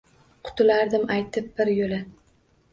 [0.49, 2.03] Qutulardim aytib bir yo’la